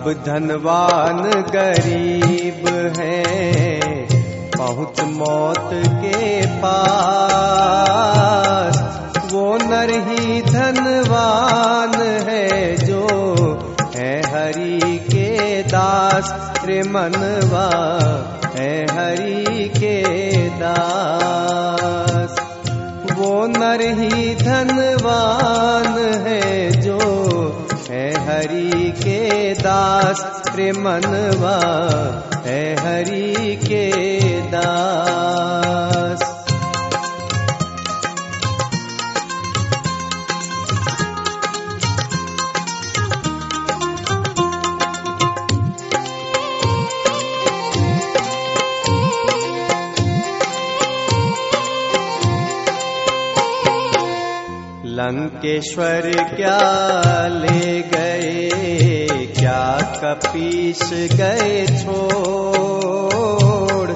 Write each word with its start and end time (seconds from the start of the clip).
सब 0.00 0.12
धनवान 0.26 1.18
गरीब 1.54 2.68
हैं 2.98 4.06
पहुँच 4.56 5.00
मौत 5.08 5.68
के 5.74 6.20
पास। 6.46 6.60
वो 9.32 9.42
नर 9.62 9.90
ही 10.06 10.40
धनवान 10.42 11.94
है 12.28 12.76
जो 12.76 13.02
है 13.96 14.12
हरि 14.26 14.98
के 15.12 15.28
दास। 15.62 16.32
रे 16.64 16.82
मनवा, 16.82 17.68
है 18.56 18.72
हरि 18.92 19.68
के 19.76 19.98
दास। 20.62 22.32
वो 23.18 23.32
नर 23.46 23.80
ही 24.00 24.34
धनवान 24.34 25.92
है 26.26 26.70
जो 26.80 26.98
है 27.90 28.08
हरि 28.26 28.79
दास 29.54 30.42
रे 30.56 30.72
मनवा 30.72 31.58
है 32.46 32.62
हरि 32.76 33.56
के 33.64 33.90
दास। 34.50 36.26
लंकेश्वर 55.02 56.10
क्या 56.36 56.58
ले 57.26 57.82
गए? 57.82 58.99
क्या 59.50 60.00
कपीस 60.04 60.90
गए 60.92 61.66
छोड़, 61.66 63.90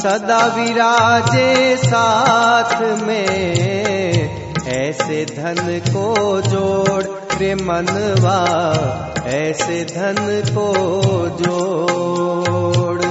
सदा 0.00 0.46
विराजे 0.46 1.76
साथ 1.76 3.02
में। 3.02 4.66
ऐसे 4.68 5.24
धन 5.24 5.80
को 5.88 6.40
जोड़ 6.40 7.02
रे 7.38 7.54
मनवा, 7.54 8.44
ऐसे 9.26 9.84
धन 9.84 10.42
को 10.48 11.28
जोड़, 11.28 13.02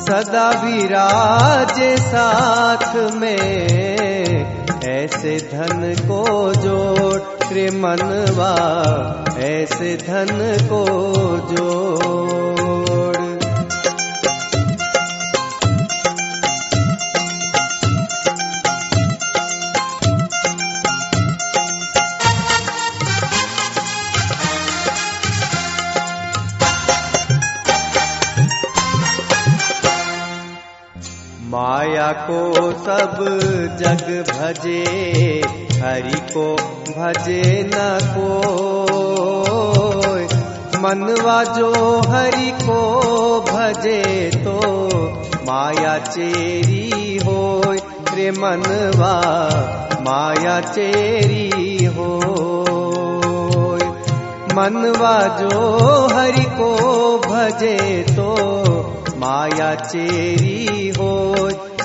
सदा 0.00 0.64
विराजे 0.64 1.96
साथ 1.96 3.12
में। 3.12 4.80
ऐसे 4.84 5.36
धन 5.36 5.96
को 6.00 6.54
जोड़ 6.54 7.39
रे 7.52 7.68
मनवा 7.70 8.52
ऐसे 9.40 9.96
धन 9.96 10.38
को 10.68 10.84
जोड़ 11.52 12.59
को 32.12 32.70
सब 32.84 33.18
जग 33.80 34.06
भजे, 34.30 34.82
हरि 35.82 36.20
को 36.32 36.54
भजे 36.90 37.70
न 37.74 37.98
को 38.14 38.30
मनवा 40.80 41.42
जो 41.44 41.72
हरि 42.00 42.50
को 42.62 42.80
भजे 43.40 44.30
तो 44.34 44.58
माया 45.46 45.98
चेरी 45.98 47.16
हो 47.18 47.62
रे 48.14 48.30
मनवा, 48.30 49.14
माया 50.00 50.60
चेरी 50.60 51.84
हो 51.84 52.10
मनवा 54.54 55.16
जो 55.40 55.60
हरि 56.14 56.44
को 56.44 56.72
भजे 57.26 58.02
तो 58.10 58.30
माया 59.16 59.74
चेरी 59.74 60.88
हो 60.88 61.10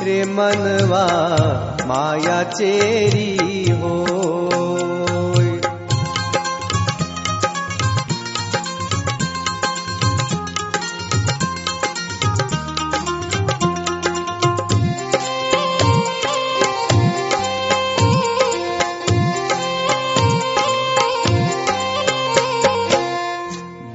रे 0.04 0.24
मनवा 0.38 1.06
माया 1.92 2.42
चेरी 2.58 3.70
हो 3.82 3.94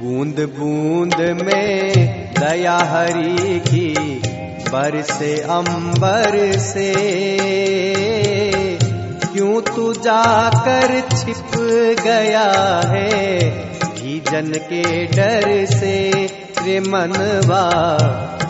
बूंद 0.01 0.39
बूंद 0.57 1.15
में 1.41 2.33
दया 2.39 2.77
हरी 2.91 3.59
की 3.67 3.87
बरसे 4.71 5.41
अंबर 5.41 6.57
से। 6.59 6.93
क्यों 9.33 9.61
तू 9.61 9.93
जाकर 9.93 11.01
छिप 11.17 11.51
गया 12.03 12.81
है 12.85 13.39
भीजन 13.83 14.51
के 14.55 15.07
डर 15.07 15.65
से? 15.65 16.11
रे 16.61 16.79
मनवा, 16.79 17.69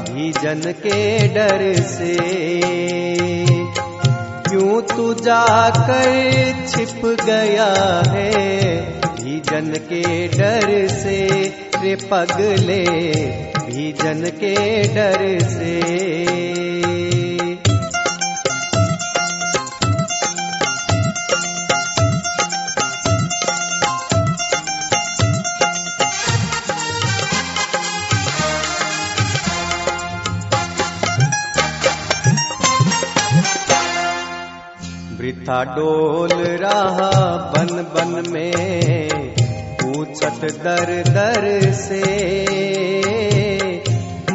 भीजन 0.10 0.72
के 0.72 1.28
डर 1.28 1.82
से। 1.82 2.18
क्यों 4.50 4.82
तू 4.82 5.14
जाकर 5.14 6.54
छिप 6.70 7.18
गया 7.26 8.02
है 8.08 8.42
भीजन 9.06 9.74
के 9.90 10.28
डर 10.28 10.88
से? 10.88 11.28
रे 11.82 11.96
पगले 11.96 13.12
भीजन 13.72 14.22
के 14.40 14.56
डर 14.96 15.22
से। 15.50 15.80
वृथा 35.18 35.64
डोल 35.76 36.34
रहा 36.62 37.10
बन 37.54 37.74
बन 37.94 38.32
में 38.32 39.36
पूछत 39.82 40.46
दर 40.64 40.94
दर 41.10 41.72
से। 41.82 42.02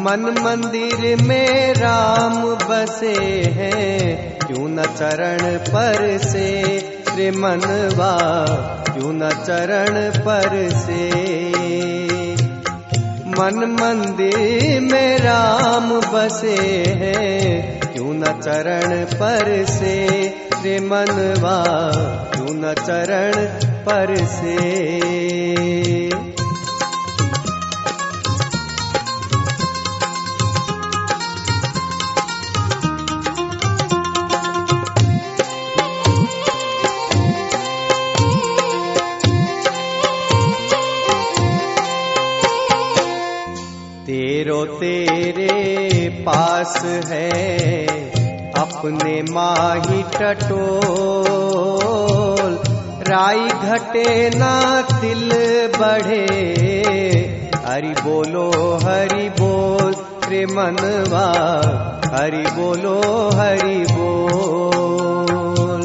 मन 0.07 0.19
मंदिर 0.19 1.23
में 1.23 1.73
राम 1.73 2.55
बसे 2.55 3.43
हैं। 3.43 4.39
क्यों 4.39 4.69
न 4.69 4.83
चरण 4.83 5.57
पर 5.57 6.17
से 6.17 6.77
रे 7.15 7.31
मनवा 7.31 8.45
क्यों 8.83 9.13
न 9.13 9.29
चरण 9.29 10.19
पर 10.19 10.69
से। 10.69 11.11
मन 13.27 13.77
मंदिर 13.81 14.81
में 14.81 15.17
राम 15.17 15.99
बसे 15.99 16.83
हैं। 16.87 17.79
क्यों 17.79 18.13
न 18.13 18.23
चरण 18.23 19.05
पर 19.05 19.65
से 19.65 20.35
रे 20.63 20.79
मनवा 20.79 21.63
क्यों 22.35 22.49
न 22.49 22.73
चरण 22.73 23.45
पर 23.85 24.25
से। 24.25 26.26
तेरो 44.65 46.25
पास 46.25 46.85
है, 46.85 47.87
अपने 48.53 49.21
माही 49.21 50.03
टटोल। 50.03 52.59
राई 53.07 53.39
घटे 53.39 54.29
ना 54.29 54.81
तिल 54.81 55.29
बढ़े, 55.79 56.25
हरि 57.65 57.87
बोलो, 57.87 58.79
हरि 58.83 59.29
बोल, 59.29 59.95
रे 60.29 60.45
मनवा, 60.45 61.31
हरि 62.15 62.37
बोलो, 62.37 63.29
हरि 63.33 63.85
बोल। 63.91 65.83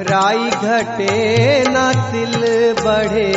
राई 0.00 0.50
घटे 0.50 1.68
ना 1.68 1.92
तिल 1.92 2.74
बढ़े, 2.84 3.32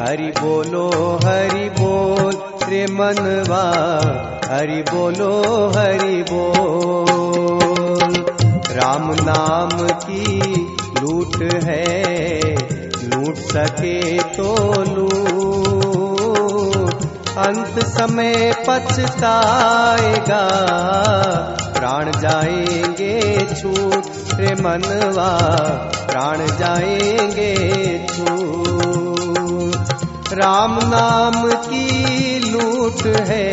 हरि 0.00 0.32
बोलो, 0.40 1.20
हरि 1.24 1.68
बोल 1.68 2.43
मनवा, 2.86 3.64
हरि 4.52 4.84
बोलो, 4.90 5.32
हरि 5.76 6.24
बोल। 6.32 8.24
राम 8.70 9.12
नाम 9.12 9.88
की 9.88 10.54
लूट 11.02 11.64
है, 11.64 12.40
लूट 13.04 13.36
सके 13.36 14.22
तो 14.22 14.82
लूट। 14.82 15.34
अंत 17.38 17.86
समय 17.86 18.54
पछताएगा, 18.68 20.44
प्राण 21.78 22.20
जाएँगे 22.20 23.46
छूट 23.54 24.04
रे 24.40 24.54
मनवा, 24.54 25.30
प्राण 26.10 26.38
जाएँगे 26.38 28.06
छूट। 28.06 28.74
राम 30.32 30.78
नाम 30.82 31.52
की 31.52 32.33
लूट 32.64 33.06
है। 33.28 33.48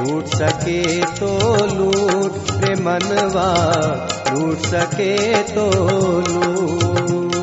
लूट 0.00 0.26
सके 0.26 0.82
तो 1.18 1.28
लूट 1.66 2.50
रे 2.64 2.74
मनवा 2.82 3.50
लूट 4.30 4.66
सके 4.66 5.16
तो 5.52 5.64
लूट। 6.28 7.38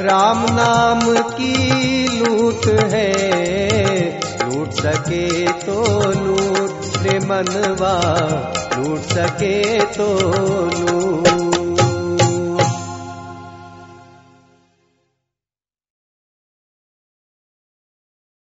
राम 0.00 0.44
नाम 0.50 1.00
की 1.30 1.54
लूट 2.18 2.66
है। 2.92 3.10
लूट 4.42 4.72
सके 4.72 5.52
तो 5.62 5.80
लूट 6.20 6.96
रे 7.02 7.18
मनवा 7.26 7.96
लूट 8.76 9.00
सके 9.12 9.80
तो 9.94 10.08
लूट। 10.78 11.61